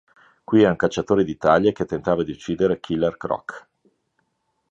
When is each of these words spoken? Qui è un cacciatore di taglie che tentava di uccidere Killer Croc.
Qui 0.45 0.63
è 0.63 0.67
un 0.67 0.77
cacciatore 0.77 1.23
di 1.23 1.37
taglie 1.37 1.73
che 1.73 1.85
tentava 1.85 2.23
di 2.23 2.31
uccidere 2.31 2.79
Killer 2.79 3.17
Croc. 3.17 3.67